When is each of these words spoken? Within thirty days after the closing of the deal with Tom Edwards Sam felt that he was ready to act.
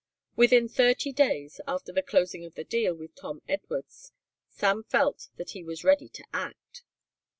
Within 0.35 0.67
thirty 0.67 1.11
days 1.11 1.61
after 1.67 1.93
the 1.93 2.01
closing 2.01 2.43
of 2.43 2.55
the 2.55 2.63
deal 2.63 2.95
with 2.95 3.13
Tom 3.13 3.43
Edwards 3.47 4.13
Sam 4.49 4.83
felt 4.83 5.27
that 5.37 5.51
he 5.51 5.63
was 5.63 5.83
ready 5.83 6.09
to 6.09 6.23
act. 6.33 6.81